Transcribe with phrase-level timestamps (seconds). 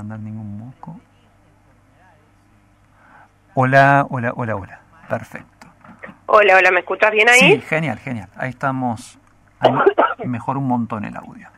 [0.00, 0.98] mandar ningún moco.
[3.52, 4.80] Hola, hola, hola, hola.
[5.10, 5.66] Perfecto.
[6.24, 7.38] Hola, hola, ¿me escuchas bien ahí?
[7.38, 8.28] Sí, genial, genial.
[8.36, 9.18] Ahí estamos.
[9.58, 9.72] Ahí
[10.24, 11.48] mejor un montón el audio.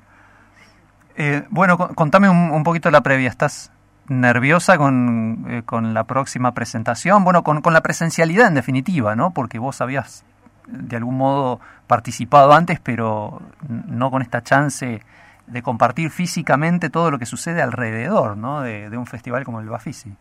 [1.15, 3.29] Eh, bueno, contame un, poquito la previa.
[3.29, 3.71] ¿Estás
[4.09, 7.23] nerviosa con, eh, con la próxima presentación?
[7.23, 9.31] Bueno, con, con, la presencialidad en definitiva, ¿no?
[9.31, 10.25] Porque vos habías
[10.67, 15.01] de algún modo participado antes, pero no con esta chance
[15.47, 18.63] de compartir físicamente todo lo que sucede alrededor, ¿no?
[18.63, 20.15] De, de un festival como el Bafisi.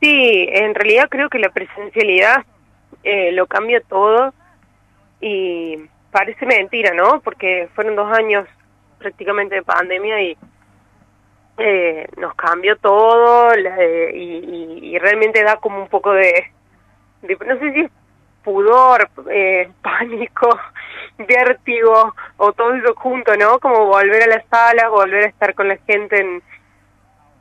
[0.00, 2.44] Sí, en realidad creo que la presencialidad
[3.02, 4.34] eh, lo cambia todo
[5.20, 5.78] y
[6.10, 7.20] parece mentira, ¿no?
[7.20, 8.46] Porque fueron dos años
[8.98, 10.36] prácticamente de pandemia y
[11.58, 16.50] eh, nos cambió todo y, realmente da como un poco de,
[17.22, 17.90] no sé si es
[18.42, 20.58] pudor, eh, pánico,
[21.18, 23.58] vértigo o todo eso junto, ¿no?
[23.58, 26.42] Como volver a las salas, volver a estar con la gente en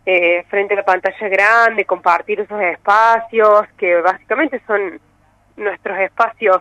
[0.06, 5.00] eh, frente a la pantalla grande, compartir esos espacios que básicamente son
[5.58, 6.58] nuestros espacios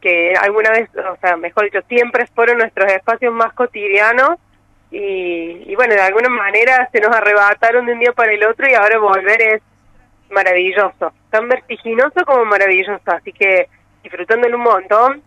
[0.00, 4.38] que alguna vez, o sea, mejor dicho, siempre fueron nuestros espacios más cotidianos
[4.90, 8.74] y, bueno, de alguna manera se nos arrebataron de un día para el otro y
[8.74, 9.62] ahora volver es
[10.30, 13.68] maravilloso, tan vertiginoso como maravilloso, así que
[14.02, 15.22] disfrutándolo un montón,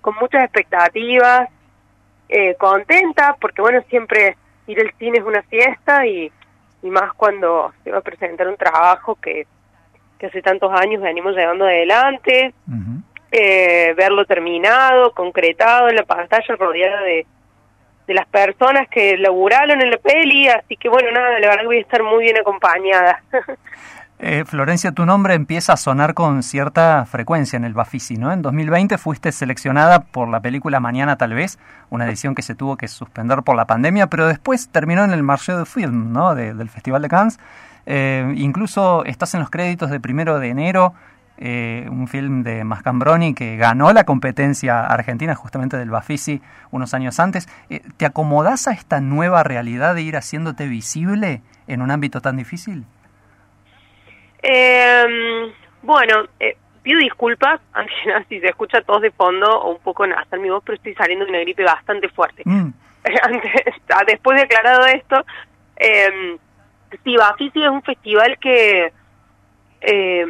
[0.00, 1.48] con muchas expectativas,
[2.28, 6.30] eh, contenta, porque bueno, siempre ir al cine es una fiesta y
[6.86, 9.46] y más cuando se va a presentar un trabajo que,
[10.18, 12.54] que hace tantos años venimos llevando adelante,
[13.32, 17.26] eh, verlo terminado, concretado en la pantalla, rodeada de,
[18.06, 21.66] de las personas que laburaron en la peli, así que bueno, nada, la verdad que
[21.66, 23.22] voy a estar muy bien acompañada.
[24.18, 28.32] Eh, Florencia, tu nombre empieza a sonar con cierta frecuencia en el Bafisi, ¿no?
[28.32, 31.58] En 2020 fuiste seleccionada por la película Mañana tal vez,
[31.90, 35.22] una edición que se tuvo que suspender por la pandemia, pero después terminó en el
[35.22, 36.34] Marché de Film, ¿no?
[36.34, 37.38] del Festival de Cannes.
[37.84, 40.94] Eh, incluso estás en los créditos de primero de enero,
[41.36, 46.40] eh, un film de Mascambroni que ganó la competencia argentina justamente del Bafisi
[46.70, 47.50] unos años antes.
[47.98, 52.86] ¿Te acomodás a esta nueva realidad de ir haciéndote visible en un ámbito tan difícil?
[54.42, 55.52] Eh,
[55.82, 57.94] bueno, eh, pido disculpas, antes
[58.28, 61.24] si se escucha todos de fondo o un poco nasal mi voz, pero estoy saliendo
[61.24, 62.42] de una gripe bastante fuerte.
[62.44, 62.70] Mm.
[63.88, 65.24] Ah, después de aclarado esto,
[65.76, 66.36] eh,
[67.04, 68.92] sí, Bafisi es un festival que
[69.80, 70.26] eh,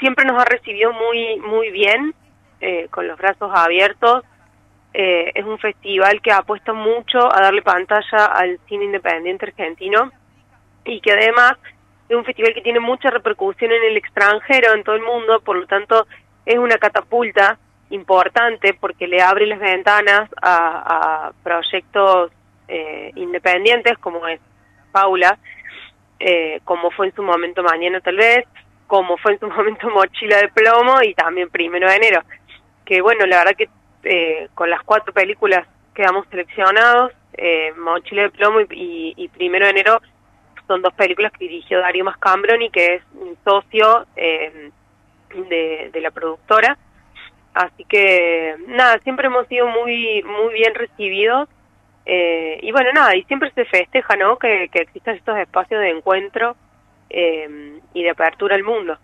[0.00, 2.14] siempre nos ha recibido muy, muy bien,
[2.60, 4.24] eh, con los brazos abiertos.
[4.94, 10.10] Eh, es un festival que apuesta mucho a darle pantalla al cine independiente argentino
[10.84, 11.58] y que además
[12.08, 15.56] es un festival que tiene mucha repercusión en el extranjero, en todo el mundo, por
[15.56, 16.06] lo tanto
[16.44, 17.58] es una catapulta
[17.90, 22.30] importante porque le abre las ventanas a, proyectos
[22.68, 24.40] eh, independientes como es
[24.92, 25.38] Paula,
[26.18, 28.46] eh, como fue en su momento Mañana tal vez,
[28.86, 32.22] como fue en su momento Mochila de Plomo y también Primero de Enero.
[32.84, 33.68] Que bueno, la verdad que
[34.04, 37.12] eh, con las cuatro películas quedamos seleccionados,
[37.76, 40.00] Mochila de Plomo y Primero de Enero
[40.66, 44.70] son dos películas que dirigió Dario Mascambroni, que es un socio eh,
[45.48, 46.76] de, la productora.
[47.54, 51.48] Así que, nada, siempre hemos sido muy, muy bien recibidos.
[52.04, 54.38] Eh, y bueno, nada, y siempre se festeja, ¿no?
[54.38, 56.56] Que, que existan estos espacios de encuentro
[57.10, 58.98] eh, y de apertura al mundo.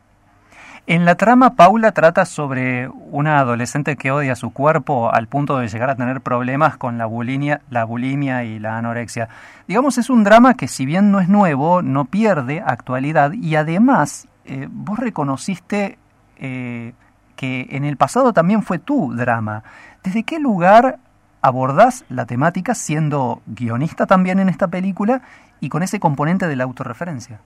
[0.84, 5.68] En la trama, Paula trata sobre una adolescente que odia su cuerpo al punto de
[5.68, 9.28] llegar a tener problemas con la bulimia, la bulimia y la anorexia.
[9.68, 14.26] Digamos, es un drama que si bien no es nuevo, no pierde actualidad y además
[14.44, 15.98] eh, vos reconociste
[16.38, 16.94] eh,
[17.36, 19.62] que en el pasado también fue tu drama.
[20.02, 20.98] ¿Desde qué lugar
[21.42, 25.22] abordás la temática siendo guionista también en esta película
[25.60, 27.38] y con ese componente de la autorreferencia?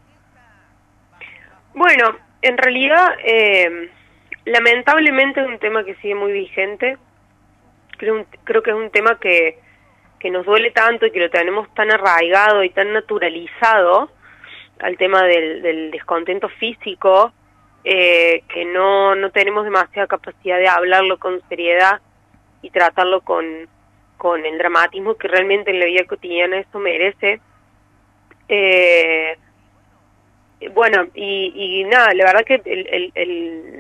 [1.75, 2.05] Bueno,
[2.43, 3.91] en realidad, eh,
[4.45, 6.97] lamentablemente es un tema que sigue muy vigente.
[7.99, 9.59] Creo, creo que es un tema que,
[10.19, 14.11] que nos duele tanto y que lo tenemos tan arraigado y tan naturalizado
[14.81, 17.33] al tema del, descontento físico,
[17.85, 22.01] eh, que no, no tenemos demasiada capacidad de hablarlo con seriedad
[22.63, 23.69] y tratarlo con,
[24.17, 27.41] con el dramatismo que realmente en la vida cotidiana eso merece.
[28.49, 29.37] Eh,
[30.75, 32.61] bueno, y, nada, la verdad que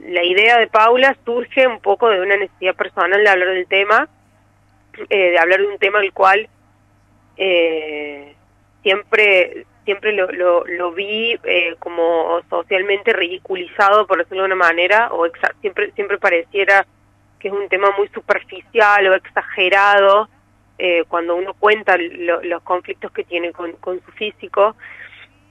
[0.09, 4.09] la idea de Paula surge un poco de una necesidad personal de hablar del tema,
[5.11, 6.49] eh, de hablar de un tema al cual
[7.37, 8.35] eh,
[8.83, 10.27] siempre siempre lo,
[10.65, 15.29] lo, vi eh, como socialmente ridiculizado, por decirlo de una manera, o
[15.61, 16.85] siempre siempre pareciera
[17.39, 20.29] que es un tema muy superficial o exagerado,
[20.79, 24.77] eh, cuando uno cuenta los conflictos que tiene con, con su físico.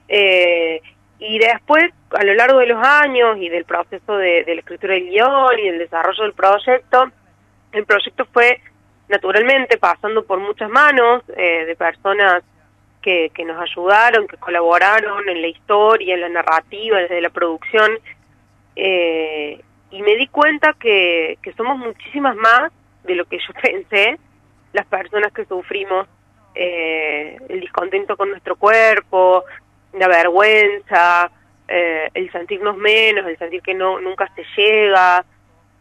[0.08, 0.80] Eh,
[1.18, 5.08] y después, a lo largo de los años y del proceso de, la escritura del
[5.08, 7.10] guion y del desarrollo del proyecto,
[7.72, 8.60] el proyecto fue
[9.08, 12.42] naturalmente pasando por muchas manos eh, de personas
[13.00, 17.98] que, que nos ayudaron, que colaboraron en la historia, en la narrativa, desde la producción,
[18.74, 19.60] eh,
[19.90, 22.72] y me di cuenta que, que somos muchísimas más
[23.04, 24.18] de lo que yo pensé,
[24.72, 26.06] las personas que sufrimos
[26.54, 29.44] eh, el descontento con nuestro cuerpo,
[29.98, 31.30] la vergüenza,
[31.68, 35.24] eh, el sentirnos menos, el sentir que no nunca se llega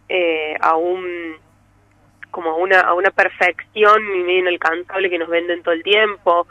[0.09, 1.35] eh, a un
[2.31, 6.47] como a una, a una perfección inalcanzable que nos venden todo el tiempo.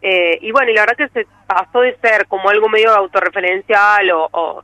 [0.00, 4.10] Eh, y bueno, y la verdad que se pasó de ser como algo medio autorreferencial
[4.12, 4.62] o, o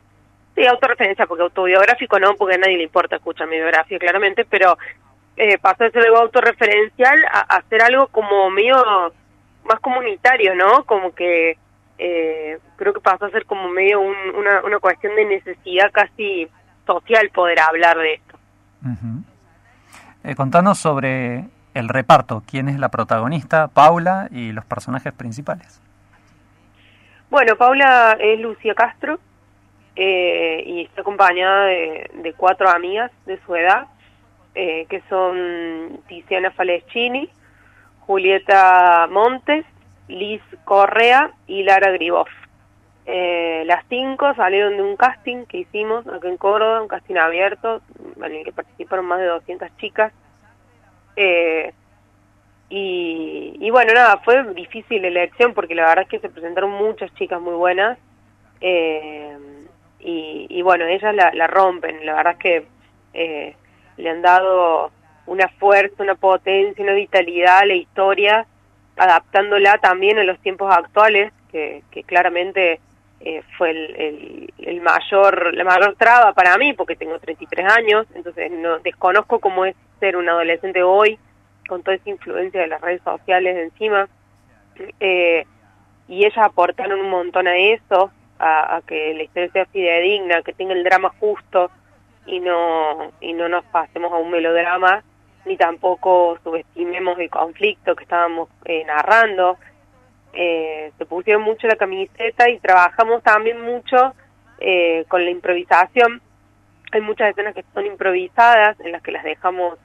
[0.55, 4.79] sí, autorreferencia, porque autobiográfico no, porque a nadie le importa escuchar mi biografía claramente, pero
[5.37, 8.77] eh, pasó de ser algo autorreferencial a, a ser algo como medio
[9.65, 10.85] más comunitario, ¿no?
[10.85, 11.57] Como que
[11.99, 16.49] eh, creo que pasó a ser como medio una, una cuestión de necesidad casi
[16.87, 18.39] social poder hablar de esto.
[20.25, 21.45] eh, contanos sobre
[21.75, 25.81] el reparto, quién es la protagonista, Paula y los personajes principales.
[27.31, 29.19] Bueno, Paula es Lucía Castro
[29.97, 33.87] eh, y está acompañada de, de, cuatro amigas de su edad,
[34.55, 37.29] eh, que son Tiziana Faleschini,
[38.01, 39.65] Julieta Montes,
[40.09, 42.29] Liz Correa y Lara Griboff.
[43.07, 47.83] Eh, las cinco salieron de un casting que hicimos acá en Córdoba, un casting abierto,
[48.17, 50.13] en el que participaron más de 200 chicas.
[51.17, 51.73] Eh,
[52.77, 57.15] y, bueno, nada, fue difícil la elección porque la verdad es que se presentaron muchas
[57.15, 57.99] chicas muy buenas.
[58.61, 59.37] Eh,
[60.01, 62.67] y, y, bueno, ellas la, la, rompen, la verdad es que
[63.13, 63.57] eh,
[63.97, 64.91] le han dado
[65.27, 68.47] una fuerza, una potencia, una vitalidad a la historia
[68.97, 72.81] adaptándola también a los tiempos actuales, que, claramente
[73.21, 78.07] eh, fue el, el, el, mayor, la mayor traba para mí, porque tengo 33 años,
[78.15, 81.19] entonces no desconozco cómo es ser un adolescente hoy,
[81.69, 84.09] con toda esa influencia de las redes sociales encima.
[84.99, 85.47] Eh,
[86.09, 90.53] y ellas aportaron un montón a eso, a, a, que la historia sea fidedigna, que
[90.53, 91.71] tenga el drama justo
[92.27, 95.03] y no, y no nos pasemos a un melodrama
[95.47, 99.59] ni tampoco subestimemos el conflicto que estábamos eh, narrando.
[100.33, 104.15] Eh, se pusieron mucho la camiseta y trabajamos también mucho
[104.59, 106.21] eh, con la improvisación.
[106.93, 109.79] Hay muchas escenas que son improvisadas, en las que las dejamos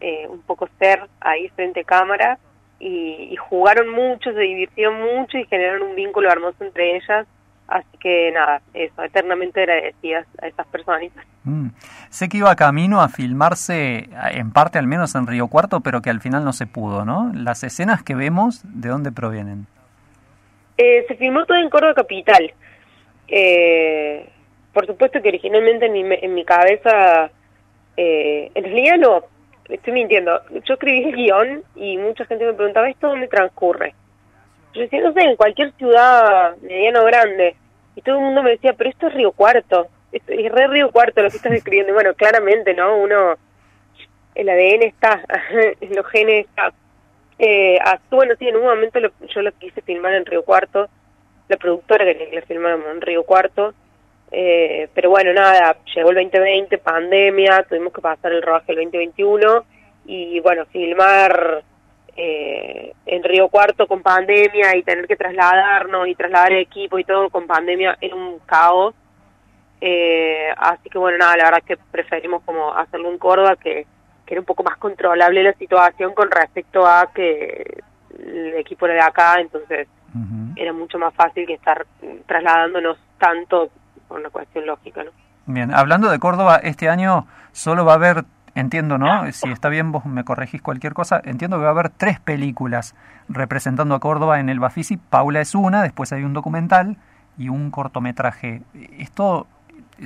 [0.00, 2.38] eh, un poco ser ahí frente a cámara
[2.78, 7.26] y, y jugaron mucho, se divirtieron mucho y generaron un vínculo hermoso entre ellas
[7.66, 11.10] Así que nada, eso, eternamente agradecidas a esas personas.
[11.44, 11.68] Mm.
[12.10, 16.10] Sé que iba camino a filmarse, en parte al menos en Río Cuarto, pero que
[16.10, 17.32] al final no se pudo, ¿no?
[17.34, 19.66] Las escenas que vemos, ¿de dónde provienen?
[20.76, 22.52] Eh, se filmó todo en Córdoba Capital.
[23.28, 24.28] Eh,
[24.72, 27.30] por supuesto que originalmente en mi, en mi cabeza,
[27.96, 29.22] eh, en realidad no,
[29.68, 30.40] estoy mintiendo.
[30.64, 33.94] Yo escribí el guion y mucha gente me preguntaba, ¿esto dónde transcurre?
[34.74, 37.56] Decía, no sé, en cualquier ciudad mediana o grande.
[37.96, 39.86] Y todo el mundo me decía, pero esto es Río Cuarto.
[40.12, 41.92] Esto es re Río Cuarto lo que estás escribiendo.
[41.92, 42.96] Y bueno, claramente, ¿no?
[42.96, 43.36] Uno,
[44.34, 45.22] el ADN está,
[45.80, 46.72] los genes está.
[47.38, 47.78] Eh,
[48.10, 50.88] bueno, sí, en un momento lo, yo lo quise filmar en Río Cuarto.
[51.48, 53.74] La productora quería que lo filmáramos en Río Cuarto.
[54.30, 59.64] Eh, pero bueno, nada, llegó el 2020, pandemia, tuvimos que pasar el rodaje el 2021
[60.06, 61.62] y bueno, filmar
[62.16, 67.04] eh, en Río Cuarto con pandemia y tener que trasladarnos y trasladar el equipo y
[67.04, 68.94] todo con pandemia era un caos.
[69.80, 73.86] Eh, así que bueno, nada, la verdad que preferimos como hacerlo en Córdoba que,
[74.24, 77.82] que era un poco más controlable la situación con respecto a que
[78.18, 80.52] el equipo era de acá, entonces uh -huh.
[80.56, 81.84] era mucho más fácil que estar
[82.26, 83.70] trasladándonos tanto
[84.08, 85.10] por una cuestión lógica, ¿no?
[85.46, 89.30] Bien, hablando de Córdoba, este año solo va a haber entiendo, ¿no?
[89.32, 91.20] Si está bien, vos me corregís cualquier cosa.
[91.24, 92.94] Entiendo que va a haber tres películas
[93.28, 94.96] representando a Córdoba en el Bafisi.
[94.96, 96.96] Paula es una, después hay un documental
[97.38, 98.62] y un cortometraje.
[98.98, 99.46] Esto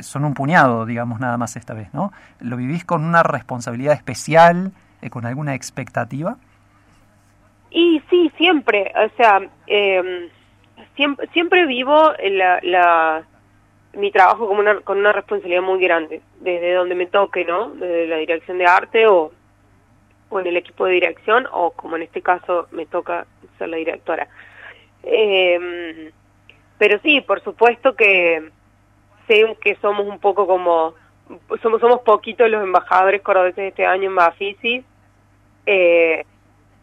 [0.01, 2.13] son un puñado, digamos, nada más esta vez, ¿no?
[2.41, 6.37] ¿Lo vivís con una responsabilidad especial, eh, con alguna expectativa?
[7.71, 8.93] Y sí, siempre.
[8.97, 10.31] O sea, eh,
[10.97, 13.23] siempre, siempre vivo la, la
[13.95, 17.71] mi trabajo como una, con una responsabilidad muy grande, desde donde me toque, ¿no?
[17.71, 19.33] Desde la dirección de arte o,
[20.29, 23.27] o en el equipo de dirección, o como en este caso me toca
[23.59, 24.29] ser la directora.
[25.03, 26.11] Eh,
[26.77, 28.51] pero sí, por supuesto que
[29.27, 30.95] sé que somos un poco como,
[31.63, 34.85] somos, somos poquitos los embajadores cordobeses este año en Bafisi,
[35.67, 36.25] eh,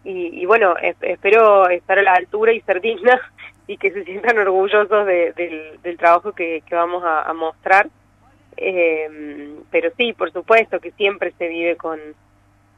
[0.07, 3.19] y, bueno, espero estar a la altura y ser digna
[3.67, 7.89] y que se sientan orgullosos del, trabajo que, vamos a, mostrar.
[8.57, 11.99] Eh, pero sí, por supuesto que siempre se vive con,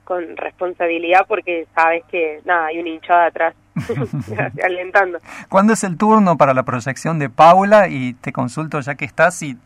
[0.04, 3.56] con responsabilidad porque sabes que nada, hay una hinchada atrás
[4.64, 5.20] alentando.
[5.50, 7.90] ¿Cuándo es el turno para la proyección de Paula?
[7.90, 9.58] Y te consulto ya que estás y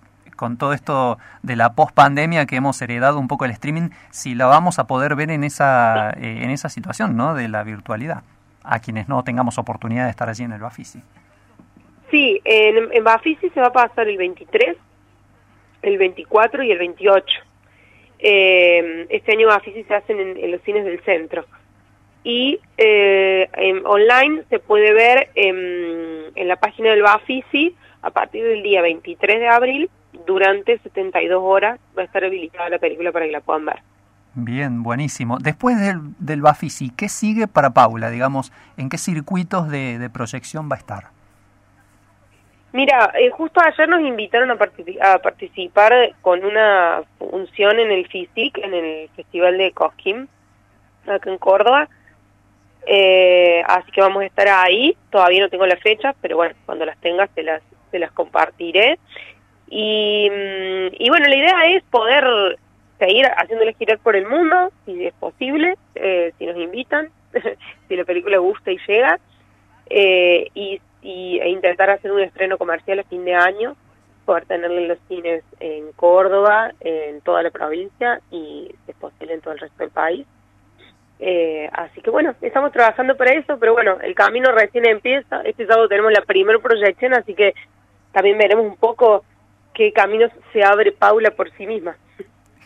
[0.41, 4.47] con todo esto de la post-pandemia que hemos heredado un poco el streaming, si la
[4.47, 7.35] vamos a poder ver en esa, eh, en esa situación ¿no?
[7.35, 8.23] de la virtualidad,
[8.63, 11.01] a quienes no tengamos oportunidad de estar allí en el Bafisi.
[12.09, 14.75] Sí, en, en Bafisi se va a pasar el 23,
[15.81, 17.39] el 24 y el 28.
[18.19, 21.45] Eh, este año Bafisi se hacen en, los cines del centro.
[22.23, 23.49] Y eh,
[23.85, 29.39] online se puede ver en, en la página del Bafisi a partir del día 23
[29.39, 29.89] de abril
[30.25, 33.79] durante 72 horas va a estar habilitada la película para que la puedan ver.
[34.33, 35.39] Bien, buenísimo.
[35.39, 38.09] Después del, del Bafisi, ¿qué sigue para Paula?
[38.09, 41.03] Digamos, ¿en qué circuitos de, proyección va a estar?
[42.71, 48.73] Mira, eh, justo ayer nos invitaron a, participar con una función en el FISIC, en
[48.73, 50.29] el Festival de Cosquín,
[51.05, 51.89] acá en Córdoba.
[52.87, 54.95] Eh, así que vamos a estar ahí.
[55.09, 57.61] Todavía no tengo la fecha, pero bueno, cuando las tenga se las,
[57.91, 58.97] se las compartiré.
[59.67, 62.57] Y, mm, y bueno, la idea es poder
[63.01, 67.09] seguir haciéndole girar por el mundo, si es posible, eh, si nos invitan,
[67.87, 69.19] si la película gusta y llega,
[69.89, 73.75] eh, y, y, e intentar hacer un estreno comercial a fin de año,
[74.25, 79.33] poder tenerlo en los cines en Córdoba, en toda la provincia y, si es posible,
[79.33, 80.27] en todo el resto del país.
[81.19, 85.41] Eh, así que bueno, estamos trabajando para eso, pero bueno, el camino recién empieza.
[85.41, 87.55] Este sábado tenemos la primera proyección, así que
[88.11, 89.23] también veremos un poco
[89.73, 91.95] qué caminos se abre Paula por sí misma.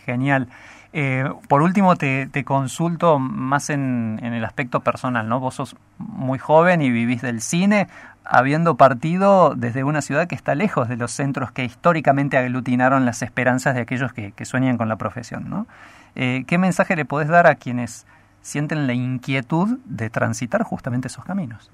[0.06, 0.48] Genial.
[0.94, 5.40] Eh, por último, te, consulto más en, el aspecto personal, ¿no?
[5.40, 7.88] Vos sos muy joven y vivís del cine,
[8.24, 13.24] habiendo partido desde una ciudad que está lejos de los centros que históricamente aglutinaron las
[13.24, 15.68] esperanzas de aquellos que, sueñan con la profesión, ¿no?
[16.16, 18.08] Eh, ¿Qué mensaje le podés dar a quienes
[18.42, 21.72] sienten la inquietud de transitar justamente esos caminos?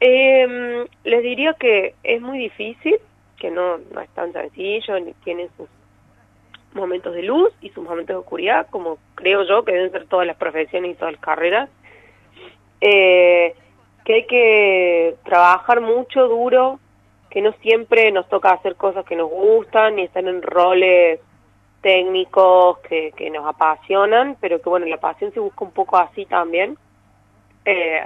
[0.00, 2.96] Eh, les diría que es muy difícil,
[3.36, 5.68] que no, no es tan sencillo, ni tiene sus
[6.74, 10.26] momentos de luz y sus momentos de oscuridad, como creo yo que deben ser todas
[10.26, 11.70] las profesiones y todas las carreras.
[12.80, 13.54] Eh,
[14.04, 16.78] que hay que trabajar mucho, duro,
[17.30, 21.20] que no siempre nos toca hacer cosas que nos gustan, ni estar en roles
[21.82, 26.24] técnicos que, que nos apasionan, pero que bueno, la pasión se busca un poco así
[26.24, 26.78] también,
[27.64, 28.02] eh,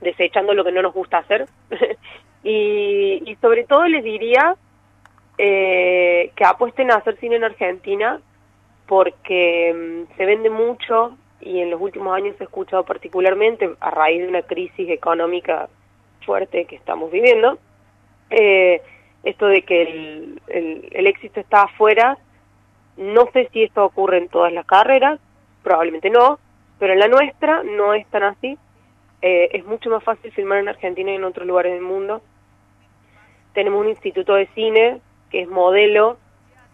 [0.00, 1.46] desechando lo que no nos gusta hacer
[2.44, 4.56] Y, sobre todo les diría
[5.38, 8.20] eh, que apuesten a hacer cine en Argentina
[8.86, 14.22] porque mm, se vende mucho y en los últimos años he escuchado particularmente a raíz
[14.22, 15.68] de una crisis económica
[16.24, 17.58] fuerte que estamos viviendo,
[18.30, 18.80] eh,
[19.24, 20.40] esto de que el,
[20.90, 22.16] el, éxito está afuera,
[22.96, 25.20] no sé si esto ocurre en todas las carreras,
[25.62, 26.38] probablemente no,
[26.78, 28.58] pero en la nuestra no es tan así.
[29.22, 32.20] Eh, es mucho más fácil filmar en Argentina y en otros lugares del mundo
[33.54, 35.00] tenemos un instituto de cine
[35.30, 36.18] que es modelo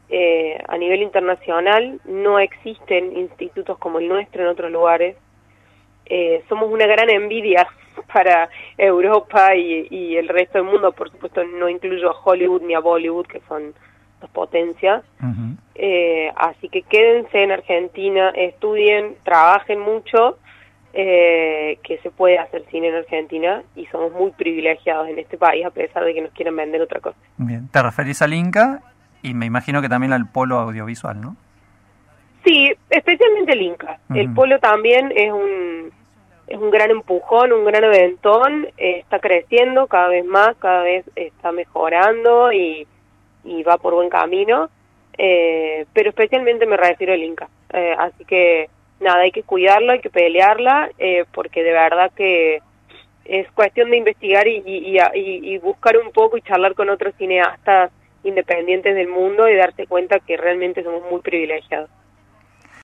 [0.09, 5.16] eh, a nivel internacional, no existen institutos como el nuestro en otros lugares.
[6.07, 7.69] Eh, somos una gran envidia
[8.12, 12.80] para Europa y, el resto del mundo, por supuesto no incluyo a Hollywood ni a
[12.80, 13.73] Bollywood, que son
[14.21, 15.04] dos potencias.
[15.76, 20.38] Eh, así que quédense en Argentina, estudien, trabajen mucho
[20.92, 25.64] eh, que se puede hacer cine en Argentina y somos muy privilegiados en este país
[25.64, 27.16] a pesar de que nos quieran vender otra cosa.
[27.37, 28.82] Bien, te referís al Inca
[29.23, 31.37] y me imagino que también al polo audiovisual, ¿no?
[32.44, 34.00] Sí, especialmente el Inca.
[34.14, 35.92] El polo también es un
[36.50, 41.09] es un gran empujón, un gran aventón, eh, está creciendo cada vez más, cada vez
[41.14, 42.88] está mejorando y,
[43.44, 44.68] y va por buen camino,
[45.16, 47.49] eh, pero especialmente me refiero al Inca.
[47.73, 48.68] Eh, así que
[49.00, 52.61] nada, hay que cuidarlo, hay que pelearla, eh, porque de verdad que
[53.25, 57.92] es cuestión de investigar y, y, buscar un poco y charlar con otros cineastas
[58.25, 61.90] independientes del mundo y darse cuenta que realmente somos muy privilegiados.